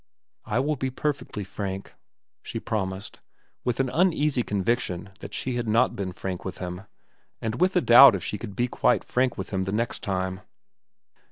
"I 0.45 0.57
will 0.57 0.77
be 0.77 0.89
perfectly 0.89 1.43
frank," 1.43 1.93
she 2.41 2.59
promised, 2.59 3.19
with 3.63 3.79
an 3.79 3.89
uneasy 3.89 4.41
conviction 4.41 5.11
that 5.19 5.31
she 5.31 5.57
had 5.57 5.67
not 5.67 5.95
been 5.95 6.11
frank 6.11 6.43
with 6.43 6.57
him 6.57 6.85
and 7.39 7.61
with 7.61 7.75
a 7.75 7.81
doubt 7.81 8.15
if 8.15 8.23
she 8.23 8.39
could 8.39 8.55
be 8.55 8.67
quite 8.67 9.03
frank 9.03 9.37
with 9.37 9.51
him 9.51 9.65
the 9.65 9.71
next 9.71 10.01
time. 10.01 10.41